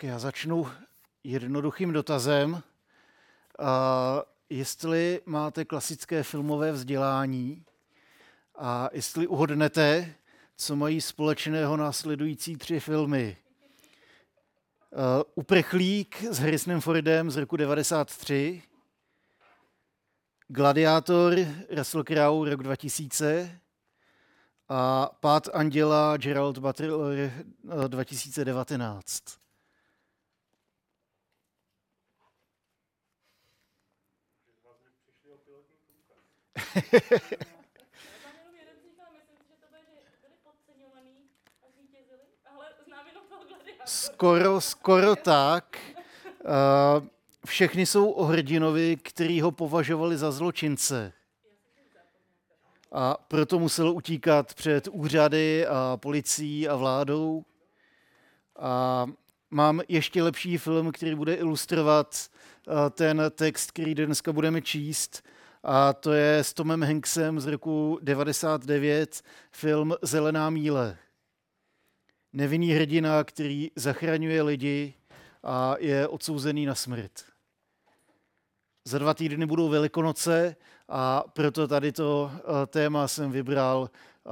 [0.00, 0.70] Tak já začnu
[1.24, 2.62] jednoduchým dotazem.
[3.58, 7.64] A jestli máte klasické filmové vzdělání
[8.58, 10.14] a jestli uhodnete,
[10.56, 13.36] co mají společného následující tři filmy.
[14.90, 18.62] Uh, Uprchlík s Harrisonem Fordem z roku 93,
[20.48, 21.34] Gladiátor
[21.76, 23.60] Russell Crowe rok 2000
[24.68, 27.32] a Pát Anděla Gerald Butler
[27.88, 29.40] 2019.
[44.20, 45.78] skoro, skoro tak.
[46.44, 47.06] Uh,
[47.46, 51.12] všechny jsou o hrdinovi, který ho považovali za zločince.
[52.92, 57.44] A proto musel utíkat před úřady a policií a vládou.
[58.58, 59.06] A
[59.50, 62.26] mám ještě lepší film, který bude ilustrovat
[62.66, 65.22] uh, ten text, který dneska budeme číst.
[65.62, 70.98] A to je s Tomem Hanksem z roku 99 film Zelená míle
[72.32, 74.94] nevinný hrdina, který zachraňuje lidi
[75.42, 77.24] a je odsouzený na smrt.
[78.84, 80.56] Za dva týdny budou Velikonoce
[80.88, 84.30] a proto tady to eh, téma jsem vybral eh,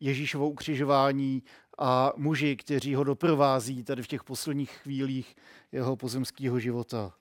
[0.00, 1.42] Ježíšovo ukřižování
[1.84, 5.36] a muži, kteří ho doprovází tady v těch posledních chvílích
[5.72, 7.12] jeho pozemského života.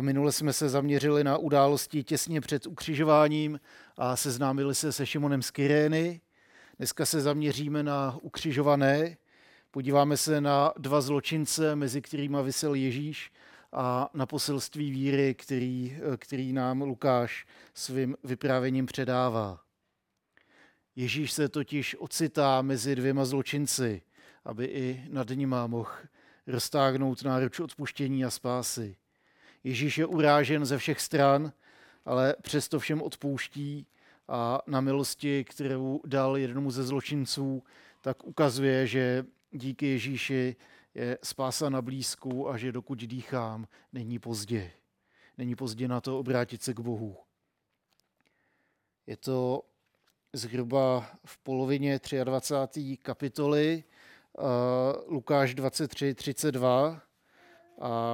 [0.00, 3.60] Minule jsme se zaměřili na události těsně před ukřižováním
[3.96, 6.20] a seznámili se se Šimonem z Kyrény.
[6.78, 9.16] Dneska se zaměříme na ukřižované,
[9.70, 13.32] podíváme se na dva zločince, mezi kterými vysel Ježíš
[13.72, 19.63] a na poselství víry, který, který nám Lukáš svým vyprávěním předává.
[20.96, 24.02] Ježíš se totiž ocitá mezi dvěma zločinci,
[24.44, 25.90] aby i nad nima mohl
[26.46, 28.96] roztáhnout náruč odpuštění a spásy.
[29.64, 31.52] Ježíš je urážen ze všech stran,
[32.04, 33.86] ale přesto všem odpouští
[34.28, 37.62] a na milosti, kterou dal jednomu ze zločinců,
[38.00, 40.56] tak ukazuje, že díky Ježíši
[40.94, 44.70] je spása na blízku a že dokud dýchám, není pozdě.
[45.38, 47.16] Není pozdě na to obrátit se k Bohu.
[49.06, 49.62] Je to
[50.34, 52.96] zhruba v polovině 23.
[52.96, 53.84] kapitoly
[55.08, 57.02] Lukáš 23, 32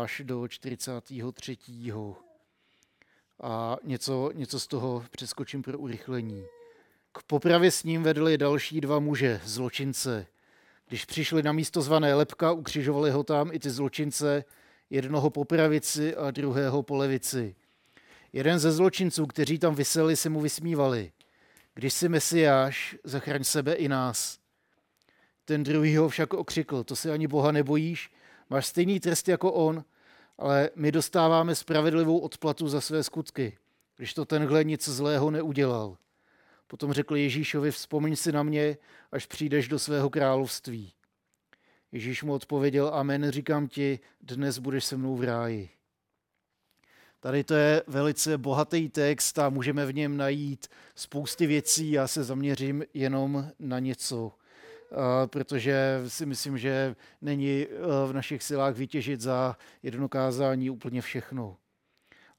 [0.01, 1.23] až do 43
[3.43, 6.45] a něco, něco z toho přeskočím pro urychlení.
[7.13, 10.27] K popravě s ním vedli další dva muže, zločince.
[10.89, 14.45] Když přišli na místo zvané Lepka, ukřižovali ho tam i ty zločince,
[14.91, 17.55] jednoho po pravici a druhého po levici.
[18.33, 21.13] Jeden ze zločinců, kteří tam vyseli, se mu vysmívali.
[21.75, 24.39] Když si Mesiáš, zachraň sebe i nás.
[25.45, 28.11] Ten druhý ho však okřikl, to se ani Boha nebojíš,
[28.51, 29.85] máš stejný trest jako on,
[30.39, 33.59] ale my dostáváme spravedlivou odplatu za své skutky,
[33.97, 35.97] když to tenhle nic zlého neudělal.
[36.67, 38.77] Potom řekl Ježíšovi, vzpomeň si na mě,
[39.13, 40.93] až přijdeš do svého království.
[41.93, 45.71] Ježíš mu odpověděl, amen, říkám ti, dnes budeš se mnou v ráji.
[47.21, 51.91] Tady to je velice bohatý text a můžeme v něm najít spousty věcí.
[51.91, 54.33] Já se zaměřím jenom na něco
[55.27, 57.67] protože si myslím, že není eh,
[58.07, 61.57] v našich silách vytěžit za jedno kázání úplně všechno.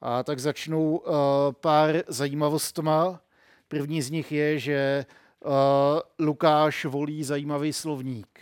[0.02, 1.12] A tak začnu eh,
[1.52, 3.22] pár zajímavostma.
[3.68, 5.48] První z nich je, že eh,
[6.20, 8.40] Lukáš volí zajímavý slovník.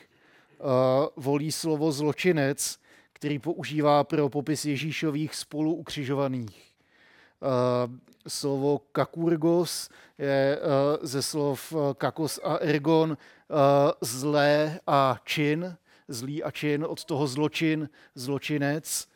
[1.15, 2.79] Volí slovo zločinec,
[3.19, 6.73] který používá pro popis Ježíšových spolu ukřižovaných.
[8.27, 10.59] Slovo kakurgos je
[11.01, 13.17] ze slov kakos a ergon
[13.51, 15.77] Eh, zlé a čin,
[16.07, 19.07] zlý a čin, od toho zločin, zločinec,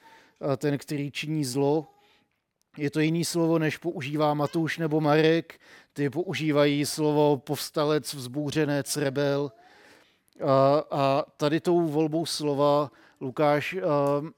[0.54, 1.88] eh, ten, který činí zlo.
[2.78, 5.60] Je to jiný slovo, než používá Matouš nebo Marek.
[5.94, 9.52] Ty používají slovo povstalec, vzbouřenec, rebel.
[10.42, 12.92] A, eh, tady tou volbou slova
[13.22, 13.76] Lukáš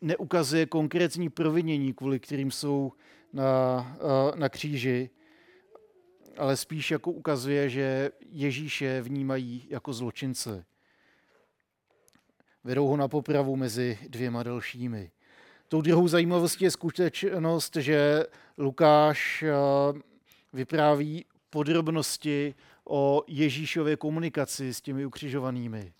[0.01, 2.91] neukazuje konkrétní provinění, kvůli kterým jsou
[3.33, 3.97] na,
[4.35, 5.09] na kříži,
[6.37, 10.65] ale spíš jako ukazuje, že Ježíše vnímají jako zločince.
[12.63, 15.11] Vedou ho na popravu mezi dvěma dalšími.
[15.67, 18.25] Tou druhou zajímavostí je skutečnost, že
[18.57, 19.51] Lukáš eh,
[20.53, 22.55] vypráví podrobnosti
[22.89, 25.93] o Ježíšově komunikaci s těmi ukřižovanými.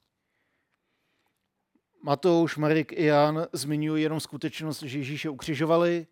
[2.03, 6.07] Matouš, Marek i Jan zmiňují jenom skutečnost, že Ježíše ukřižovali.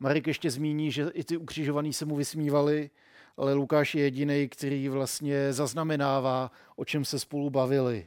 [0.00, 2.90] Marek ještě zmíní, že i ty ukřižovaní se mu vysmívali
[3.38, 8.06] ale Lukáš je jediný, který vlastně zaznamenává, o čem se spolu bavili.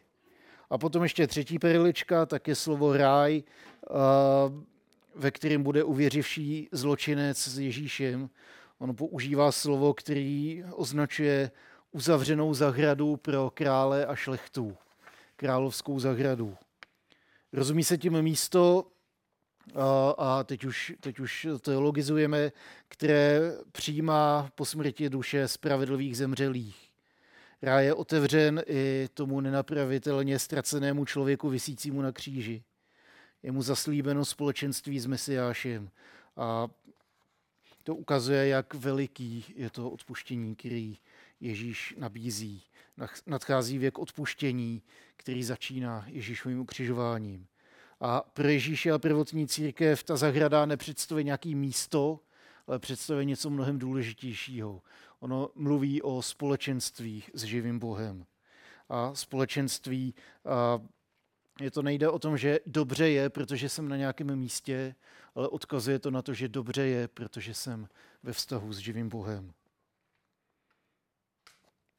[0.69, 3.43] A potom ještě třetí perlička, tak je slovo ráj,
[5.15, 8.29] ve kterém bude uvěřivší zločinec s Ježíšem.
[8.79, 11.51] On používá slovo, který označuje
[11.91, 14.77] uzavřenou zahradu pro krále a šlechtu.
[15.35, 16.57] Královskou zahradu.
[17.53, 18.85] Rozumí se tím místo,
[20.17, 22.51] a teď už, teď už teologizujeme,
[22.87, 23.39] které
[23.71, 26.91] přijímá po smrti duše spravedlivých zemřelých.
[27.61, 32.63] Ráj je otevřen i tomu nenapravitelně ztracenému člověku vysícímu na kříži.
[33.43, 35.89] Je mu zaslíbeno společenství s Mesiášem.
[36.37, 36.67] A
[37.83, 40.97] to ukazuje, jak veliký je to odpuštění, který
[41.41, 42.63] Ježíš nabízí.
[43.27, 44.81] Nadchází věk odpuštění,
[45.15, 47.47] který začíná Ježíšovým ukřižováním.
[47.99, 52.19] A pro Ježíše a prvotní církev ta zahrada nepředstavuje nějaký místo,
[52.67, 54.81] ale představuje něco mnohem důležitějšího.
[55.19, 58.25] Ono mluví o společenství s živým Bohem.
[58.89, 60.13] A společenství,
[60.45, 60.81] a
[61.61, 64.95] je to nejde o tom, že dobře je, protože jsem na nějakém místě,
[65.35, 67.87] ale odkazuje to na to, že dobře je, protože jsem
[68.23, 69.53] ve vztahu s živým Bohem.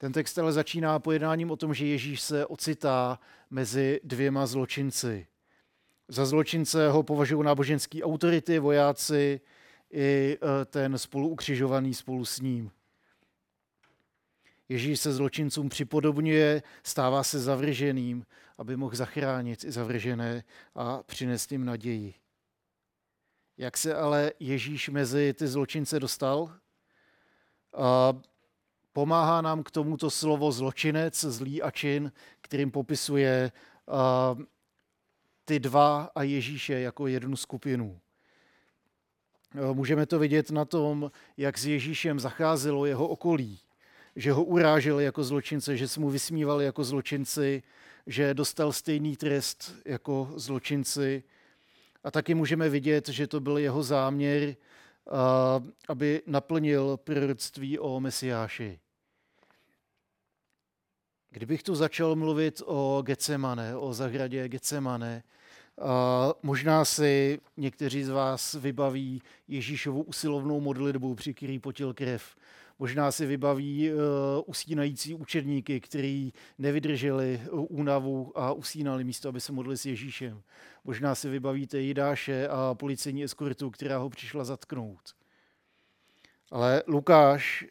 [0.03, 3.19] Ten text ale začíná pojednáním o tom, že Ježíš se ocitá
[3.51, 5.27] mezi dvěma zločinci.
[6.09, 9.41] Za zločince ho považují náboženský autority, vojáci
[9.93, 12.71] i e, ten spolu ukřižovaný spolu s ním.
[14.69, 18.27] Ježíš se zločincům připodobňuje, stává se zavrženým,
[18.59, 20.45] aby mohl zachránit i zavržené
[20.75, 22.15] a přinést jim naději.
[23.59, 26.55] Jak se ale Ježíš mezi ty zločince dostal?
[27.77, 28.13] A
[28.93, 33.53] pomáhá nám k tomuto slovo zločinec, zlý a čin, kterým popisuje
[35.45, 38.01] ty dva a Ježíše jako jednu skupinu.
[39.73, 43.61] Můžeme to vidět na tom, jak s Ježíšem zacházelo jeho okolí,
[44.17, 47.63] že ho uráželi jako zločince, že se mu vysmívali jako zločinci,
[48.07, 51.23] že dostal stejný trest jako zločinci.
[52.05, 54.57] A taky můžeme vidět, že to byl jeho záměr,
[55.89, 58.81] aby naplnil proroctví o Mesiáši.
[61.33, 65.23] Kdybych tu začal mluvit o Getsemane, o zahradě Getsemane,
[66.43, 72.37] možná si někteří z vás vybaví Ježíšovu usilovnou modlitbu, při který potil krev.
[72.79, 73.99] Možná si vybaví uh,
[74.47, 80.43] usínající učedníky, kteří nevydrželi únavu a usínali místo, aby se modlili s Ježíšem.
[80.85, 85.15] Možná si vybavíte Jidáše a policejní eskortu, která ho přišla zatknout.
[86.51, 87.65] Ale Lukáš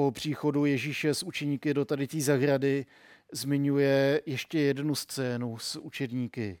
[0.00, 2.86] po příchodu Ježíše s učeníky do tady té zahrady
[3.32, 6.60] zmiňuje ještě jednu scénu s učedníky.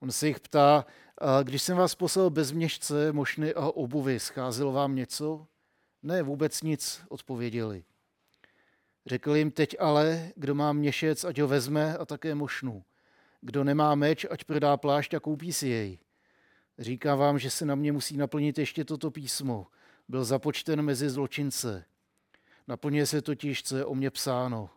[0.00, 0.86] On se jich ptá,
[1.42, 5.46] když jsem vás poslal bez měšce, mošny a obuvy, scházelo vám něco?
[6.02, 7.84] Ne, vůbec nic, odpověděli.
[9.06, 12.84] Řekl jim teď ale, kdo má měšec, ať ho vezme a také mošnu.
[13.40, 15.98] Kdo nemá meč, ať prodá plášť a koupí si jej.
[16.78, 19.66] Říká vám, že se na mě musí naplnit ještě toto písmo.
[20.08, 21.84] Byl započten mezi zločince.
[22.68, 24.70] Naplňuje se totiž, co je o mě psáno.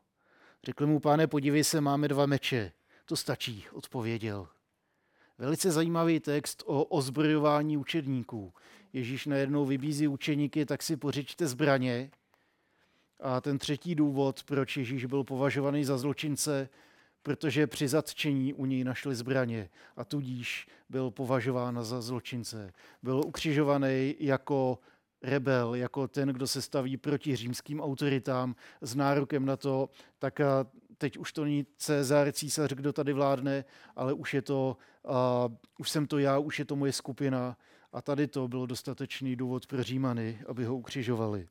[0.64, 2.72] Řekl mu, páne, podívej se, máme dva meče.
[3.06, 4.48] To stačí, odpověděl.
[5.38, 8.54] Velice zajímavý text o ozbrojování učedníků.
[8.94, 12.12] Ježíš najednou vybízí učeníky, tak si pořiďte zbraně.
[13.20, 16.70] A ten třetí důvod, proč Ježíš byl považovaný za zločince,
[17.24, 22.74] protože při zatčení u něj našli zbraně a tudíž byl považován za zločince.
[23.04, 24.80] Byl ukřižovaný jako
[25.26, 29.90] rebel, jako ten, kdo se staví proti římským autoritám s nárokem na to,
[30.20, 30.40] tak
[30.98, 33.66] teď už to není Cezar, císař, kdo tady vládne,
[33.96, 35.14] ale už je to, uh,
[35.78, 37.58] už jsem to já, už je to moje skupina
[37.94, 41.48] a tady to byl dostatečný důvod pro Římany, aby ho ukřižovali.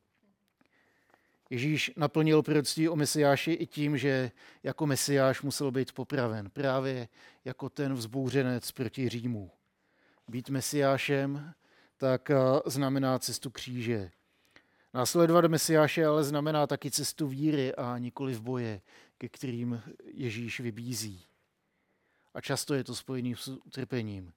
[1.51, 4.31] Ježíš naplnil proroctví o Mesiáši i tím, že
[4.63, 7.09] jako Mesiáš musel být popraven, právě
[7.45, 9.51] jako ten vzbouřenec proti Římu.
[10.29, 11.55] Být Mesiášem
[11.97, 12.31] tak
[12.67, 14.11] znamená cestu kříže.
[14.95, 18.81] Následovat Mesiáše ale znamená taky cestu víry a nikoli v boje,
[19.19, 21.27] ke kterým Ježíš vybízí.
[22.35, 24.33] A často je to spojené s utrpením.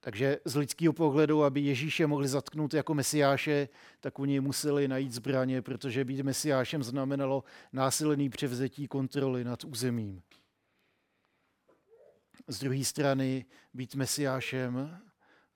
[0.00, 3.68] Takže z lidského pohledu, aby Ježíše mohli zatknout jako mesiáše,
[4.00, 10.22] tak oni museli najít zbraně, protože být mesiášem znamenalo násilný převzetí kontroly nad územím.
[12.48, 13.44] Z druhé strany
[13.74, 15.00] být mesiášem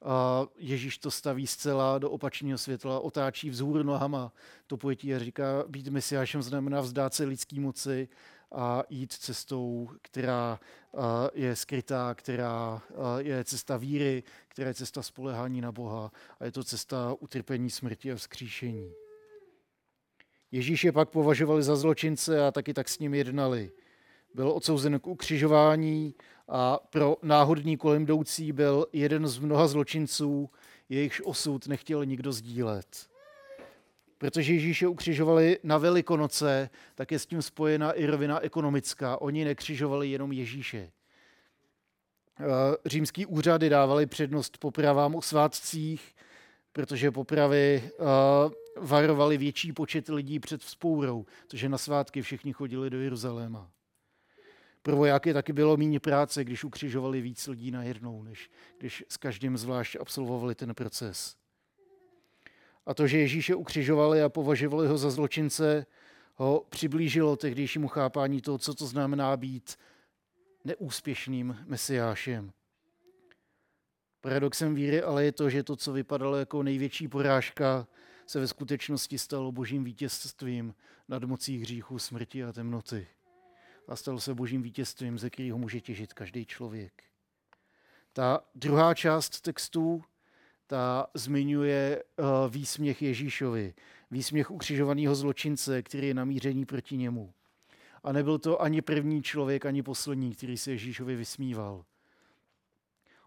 [0.05, 4.33] a Ježíš to staví zcela do opačného světla, otáčí vzhůr nohama.
[4.67, 8.09] To pojetí a říká, být mesiášem znamená vzdát se lidský moci
[8.53, 10.61] a jít cestou, která
[11.35, 12.83] je skrytá, která
[13.19, 18.13] je cesta víry, která je cesta spolehání na Boha a je to cesta utrpení, smrti
[18.13, 18.93] a vzkříšení.
[20.53, 23.73] Ježíš je pak považovali za zločince a taky tak s ním jednali.
[24.35, 26.15] Byl odsouzen k ukřižování
[26.49, 30.51] a pro náhodní kolem jdoucí byl jeden z mnoha zločinců,
[30.89, 33.09] jejichž osud nechtěl nikdo sdílet.
[34.19, 39.21] Protože Ježíše ukřižovali na Velikonoce, tak je s tím spojena i rovina ekonomická.
[39.21, 40.91] Oni nekřižovali jenom Ježíše.
[42.41, 42.45] Eh,
[42.87, 46.15] římský úřady dávali přednost popravám o svátcích,
[46.73, 47.91] protože popravy eh,
[48.81, 53.71] varovali větší počet lidí před vzpourou, protože na svátky všichni chodili do Jeruzaléma.
[54.85, 59.57] Pro vojáky taky bylo méně práce, když ukřižovali víc lidí najednou, než když s každým
[59.57, 61.37] zvlášť absolvovali ten proces.
[62.87, 65.87] A to, že Ježíše ukřižovali a považovali ho za zločince,
[66.35, 69.77] ho přiblížilo tehdejšímu chápání toho, co to znamená být
[70.65, 72.53] neúspěšným mesiášem.
[74.21, 77.87] Paradoxem víry ale je to, že to, co vypadalo jako největší porážka,
[78.27, 80.75] se ve skutečnosti stalo božím vítězstvím
[81.09, 83.07] nad mocí hříchu, smrti a temnoty.
[83.89, 87.03] A stalo se božím vítězstvím, ze kterého může těžit každý člověk.
[88.13, 90.03] Ta druhá část textu,
[90.67, 93.75] ta zmiňuje uh, výsměch Ježíšovi,
[94.11, 97.33] výsměch ukřižovaného zločince, který je namíření proti němu.
[98.05, 101.85] A nebyl to ani první člověk, ani poslední, který se Ježíšovi vysmíval.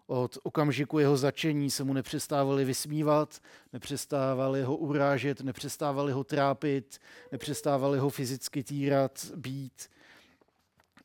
[0.06, 3.40] Od okamžiku jeho začení se mu nepřestávali vysmívat,
[3.72, 6.98] nepřestávali ho urážet, nepřestávali ho trápit,
[7.32, 9.88] nepřestávali ho fyzicky týrat, být,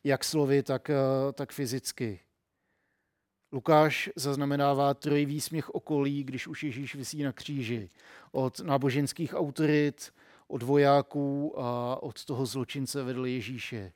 [0.04, 0.96] jak slovy, tak, eh,
[1.34, 2.20] tak fyzicky.
[3.52, 7.90] Lukáš zaznamenává troj výsměch okolí, když už Ježíš vysí na kříži.
[8.32, 10.14] Od náboženských autorit,
[10.48, 13.92] od vojáků a od toho zločince vedle Ježíše.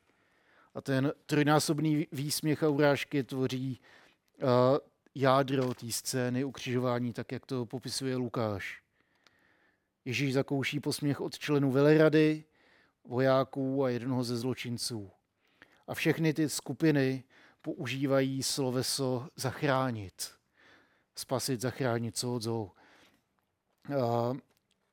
[0.74, 3.80] A ten trojnásobný výsměch a urážky tvoří
[4.42, 4.48] uh,
[5.16, 8.82] jádro té scény ukřižování, tak jak to popisuje Lukáš.
[10.06, 12.44] Ježíš zakouší posměch od členů velerady,
[13.06, 15.12] vojáků a jednoho ze zločinců.
[15.88, 17.24] A všechny ty skupiny
[17.62, 20.32] používají sloveso zachránit.
[21.16, 22.44] Spasit, zachránit, od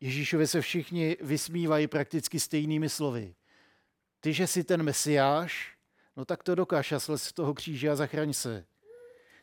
[0.01, 3.35] Ježíšovi se všichni vysmívají prakticky stejnými slovy.
[4.21, 5.77] Ty, že jsi ten mesiáš,
[6.17, 8.67] no tak to dokáž a z toho kříže a zachraň se.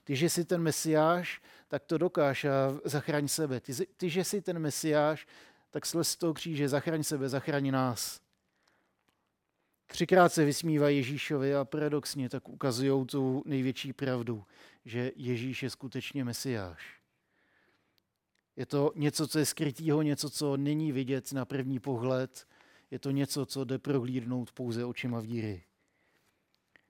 [0.04, 3.60] Ty, že jsi ten mesiáš, tak to dokáž a zachraň sebe.
[3.60, 5.28] Ty, ty že jsi ten mesiáš,
[5.70, 8.22] tak slez z toho kříže, zachraň sebe, zachraň nás.
[9.92, 14.44] Třikrát se vysmívají Ježíšovi a paradoxně tak ukazují tu největší pravdu,
[14.86, 17.00] že Ježíš je skutečně mesiáš.
[18.56, 22.48] Je to něco, co je skrytýho, něco, co není vidět na první pohled.
[22.92, 25.64] Je to něco, co jde prohlídnout pouze očima víry.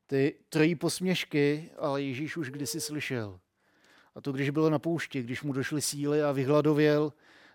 [0.07, 3.39] Ty trojí posměšky, ale Ježíš už kdysi slyšel.
[4.15, 7.13] A to, když bylo na poušti, když mu došly síly a vyhladověl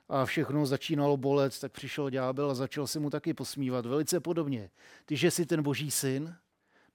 [0.08, 3.86] a všechno začínalo bolet, tak přišel ďábel a začal si mu taky posmívat.
[3.86, 4.70] Velice podobně.
[5.04, 6.36] Ty, že jsi ten boží syn,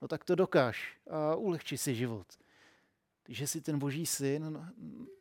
[0.01, 2.27] no tak to dokáž a ulehči si život
[3.32, 4.65] že jsi ten boží syn, no,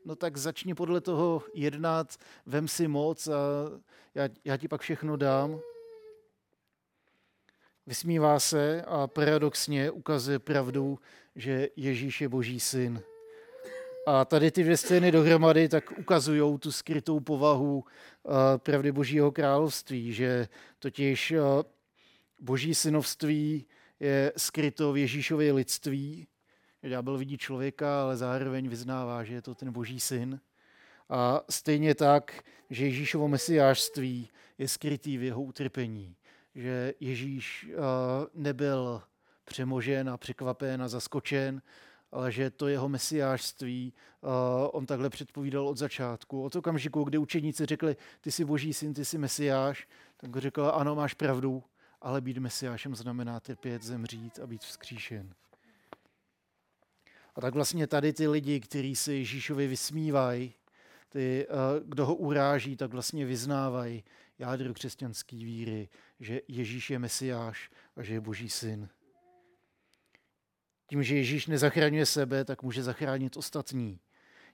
[0.04, 2.16] no tak začni podle toho jednat,
[2.47, 3.40] vem si moc a
[4.14, 5.61] já, já ti pak všechno dám.
[7.87, 10.99] Vysmívá se a paradoxně ukazuje pravdu,
[11.37, 13.02] že Ježíš je boží syn.
[14.12, 17.85] A tady ty dvě scény dohromady tak ukazují tu skrytou povahu
[18.57, 20.49] pravdy božího království, že
[20.79, 21.35] totiž
[22.40, 23.67] boží synovství
[24.00, 26.26] je skryto v Ježíšově lidství,
[26.88, 30.40] Ďábel vidí člověka, ale zároveň vyznává, že je to ten boží syn.
[31.09, 36.17] A stejně tak, že Ježíšovo mesiářství je skrytý v jeho utrpení.
[36.55, 37.76] Že Ježíš eh,
[38.35, 39.02] nebyl
[39.45, 41.62] přemožen a překvapen a zaskočen,
[42.29, 44.26] že to jeho mesiářství eh,
[44.69, 46.43] on takhle předpovídal od začátku.
[46.43, 50.95] Od okamžiku, kdy učeníci řekli, ty jsi boží syn, ty jsi mesiáš, tak řekl, ano,
[50.95, 51.62] máš pravdu,
[52.00, 55.35] ale být mesiášem znamená trpět, zemřít a být vzkříšen.
[57.35, 60.55] A tak vlastně tady ty lidi, kteří se Ježíšovi vysmívají,
[61.09, 64.05] ty, eh, kdo ho uráží, tak vlastně vyznávají
[64.38, 65.88] jádro křesťanské víry,
[66.21, 68.88] že Ježíš je mesiáš a že je boží syn.
[70.90, 74.00] Tím, že Ježíš nezachraňuje sebe, tak může zachránit ostatní.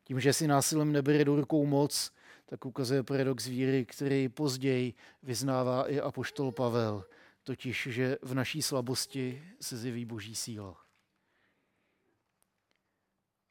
[0.05, 2.13] Tím, že si násilem nebere do rukou moc,
[2.47, 7.05] tak ukazuje paradox víry, který později vyznává i apoštol Pavel,
[7.45, 10.77] totiž, že v naší slabosti se zjeví boží síla.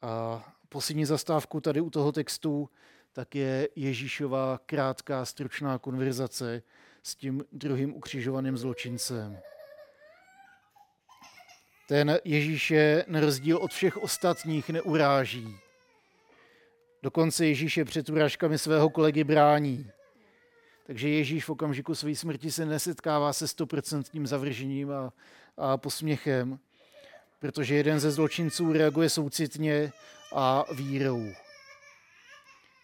[0.01, 2.70] A poslední zastávku tady u toho textu
[3.12, 6.63] tak je Ježíšová krátká, stručná konverzace
[7.04, 9.38] s tím druhým ukřižovaným zločincem.
[11.88, 15.58] Ten Ježíš je na rozdíl od všech ostatních neuráží.
[17.04, 19.92] Dokonce Ježíš je před urážkami svého kolegy brání.
[20.86, 25.13] Takže Ježíš v okamžiku své smrti se nesetkává se stoprocentním zavržením a,
[25.58, 26.60] a posměchem,
[27.39, 29.92] protože jeden ze zločinců reaguje soucitně
[30.34, 31.32] a vírou.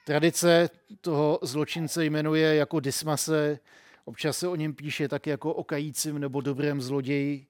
[0.05, 0.69] Tradice
[1.01, 3.59] toho zločince jmenuje jako Dismase,
[4.05, 7.47] občas se o něm píše tak jako o kajícím nebo dobrém zloději,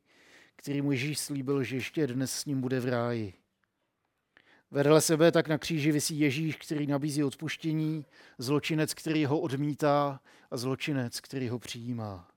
[0.61, 3.33] který mu Ježíš slíbil, že ještě dnes s ním bude v ráji.
[4.71, 8.05] Vedle sebe tak na kříži visí Ježíš, který nabízí odpuštění,
[8.37, 12.31] zločinec, který ho odmítá a zločinec, který ho přijímá.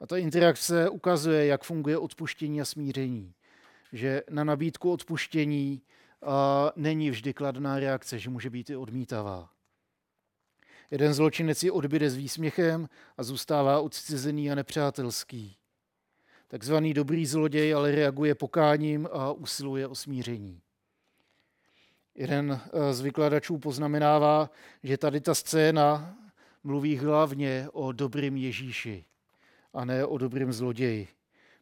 [0.00, 3.34] A ta interakce ukazuje, jak funguje odpuštění a smíření.
[3.92, 5.82] Že na nabídku odpuštění
[6.22, 9.50] a není vždy kladná reakce, že může být i odmítavá.
[10.90, 15.56] Jeden zločinec ji odbyde s výsměchem a zůstává odcizený a nepřátelský.
[16.48, 20.60] Takzvaný dobrý zloděj ale reaguje pokáním a usiluje o smíření.
[22.14, 22.60] Jeden
[22.90, 24.50] z vykladačů poznamenává,
[24.82, 26.16] že tady ta scéna
[26.64, 29.04] mluví hlavně o dobrým Ježíši
[29.72, 31.08] a ne o dobrým zloději.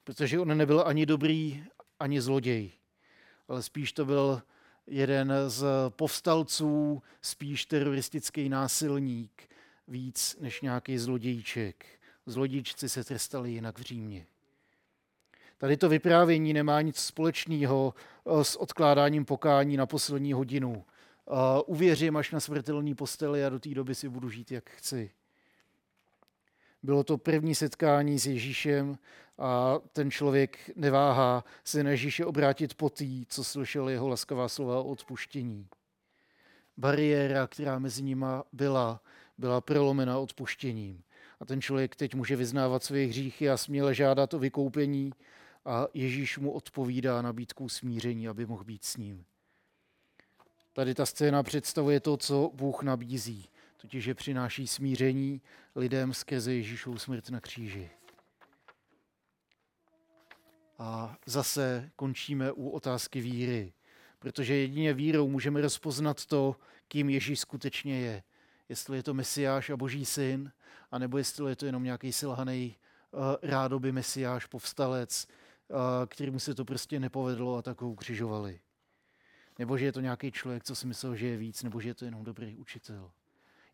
[0.04, 1.64] Protože on nebyl ani dobrý,
[2.00, 2.70] ani zloděj,
[3.48, 4.42] ale spíš to byl
[4.86, 9.48] jeden z povstalců, spíš teroristický násilník,
[9.88, 11.86] víc než nějaký zlodějček.
[12.26, 14.26] Zlodějčci se trestali jinak v Římě.
[15.62, 17.95] Tady to vyprávění nemá nic společného
[18.26, 20.85] eh, s odkládáním pokání na poslední hodinu.
[20.85, 21.33] Eh,
[21.66, 25.11] uvěřím až na smrtelný posteli a do té doby si budu žít, jak chci.
[26.83, 28.99] Bylo to první setkání s Ježíšem
[29.38, 34.78] a ten člověk neváhá se na Ježíše obrátit po tý, co slyšel jeho laskavá slova
[34.78, 35.69] o odpuštění.
[36.76, 39.02] Bariéra, která mezi nima byla,
[39.38, 41.02] byla prolomena odpuštěním.
[41.40, 45.12] A ten člověk teď může vyznávat své hříchy a směle žádat o vykoupení
[45.64, 49.25] a Ježíš mu odpovídá nabídkou smíření, aby mohl být s ním.
[50.73, 55.40] Tady ta scéna představuje to, co Bůh nabízí, totiž že přináší smíření
[55.76, 57.90] lidem skrze Ježíšovu smrt na kříži.
[60.78, 63.72] A zase končíme u otázky víry,
[64.18, 66.57] protože jedině vírou můžeme rozpoznat to,
[66.88, 68.22] kým Ježíš skutečně je.
[68.68, 70.53] Jestli je to Mesiáš a Boží syn,
[70.90, 72.77] anebo jestli je to jenom nějaký silhaný
[73.11, 75.27] uh, rádoby Mesiáš, povstalec,
[76.06, 78.61] kterýmu se to prostě nepovedlo a tak ho ukřižovali.
[79.58, 81.94] Nebo že je to nějaký člověk, co si myslel, že je víc, nebo že je
[81.94, 83.12] to jenom dobrý učitel.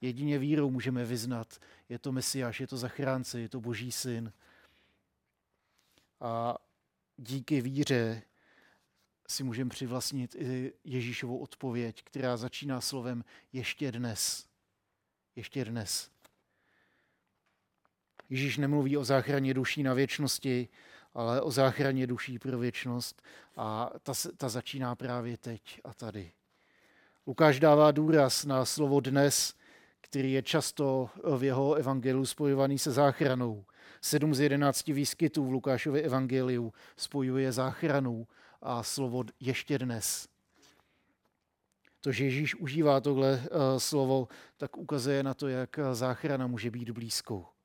[0.00, 4.32] Jedině vírou můžeme vyznat, je to Mesiáš, je to zachránce, je to Boží syn.
[6.20, 6.58] A
[7.16, 8.22] díky víře
[9.28, 14.48] si můžeme přivlastnit i Ježíšovou odpověď, která začíná slovem ještě dnes.
[15.36, 16.10] Ještě dnes.
[18.30, 20.68] Ježíš nemluví o záchraně duší na věčnosti,
[21.18, 23.22] ale o záchraně duší pro věčnost
[23.56, 26.32] a ta, ta začíná právě teď a tady.
[27.26, 29.54] Lukáš dává důraz na slovo dnes,
[30.00, 33.64] který je často v jeho evangeliu spojovaný se záchranou.
[34.00, 38.26] Sedm z jedenácti výskytů v Lukášově evangeliu spojuje záchranu
[38.62, 40.28] a slovo ještě dnes.
[42.00, 46.90] To, že Ježíš užívá tohle uh, slovo, tak ukazuje na to, jak záchrana může být
[46.90, 47.57] blízko.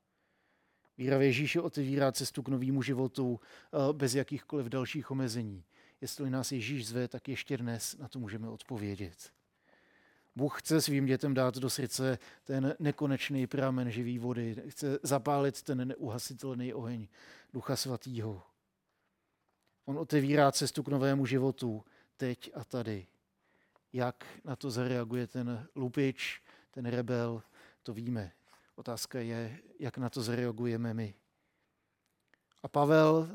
[0.98, 5.64] Víra v Ježíše otevírá cestu k novému životu uh, bez jakýchkoliv dalších omezení.
[6.00, 9.32] Jestli nás Ježíš zve, tak ještě dnes na to můžeme odpovědět.
[10.36, 14.56] Bůh chce svým dětem dát do srdce ten nekonečný pramen živý vody.
[14.68, 17.08] Chce zapálit ten neuhasitelný oheň
[17.52, 18.42] Ducha Svatého.
[19.84, 21.84] On otevírá cestu k novému životu
[22.16, 23.06] teď a tady.
[23.92, 27.42] Jak na to zareaguje ten lupič, ten rebel,
[27.82, 28.32] to víme.
[28.74, 31.14] Otázka je, jak na to zareagujeme my.
[32.62, 33.28] A Pavel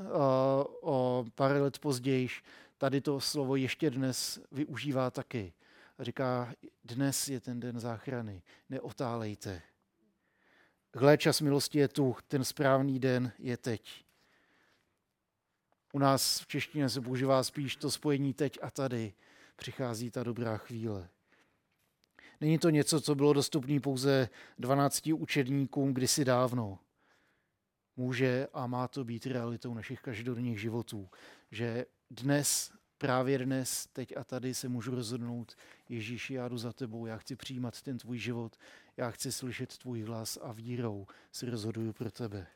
[0.82, 2.30] o pár let později
[2.78, 5.54] tady to slovo ještě dnes využívá taky
[6.00, 9.62] říká, dnes je ten den záchrany, neotálejte.
[10.96, 14.06] Hle, čas milosti je tu, ten správný den je teď.
[15.94, 19.14] U nás v češtině se používá spíš to spojení teď a tady.
[19.56, 21.10] Přichází ta dobrá chvíle.
[22.42, 26.80] Není to něco, co bylo dostupné pouze 12 učedníkům kdysi dávno.
[27.98, 31.10] Může a má to být realitou našich každodenních životů,
[31.52, 35.56] že dnes právě dnes, teď a tady se můžu rozhodnout,
[35.90, 38.58] Ježíši, já jdu za tebou, já chci přijímat ten tvůj život,
[38.98, 42.48] já chci slyšet tvůj hlas a vírou si rozhoduju pro tebe.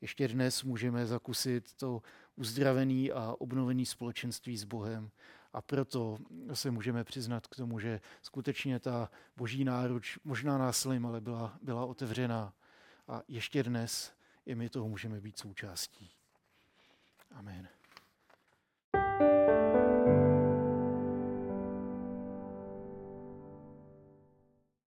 [0.00, 2.02] Ještě dnes můžeme zakusit to
[2.36, 5.10] uzdravený a obnovený společenství s Bohem
[5.52, 6.18] a proto
[6.52, 11.84] se můžeme přiznat k tomu, že skutečně ta boží náruč, možná násilím, ale byla, byla
[11.84, 12.52] otevřená
[13.08, 14.12] a ještě dnes
[14.46, 16.10] i my toho můžeme být součástí.
[17.30, 17.79] Amen.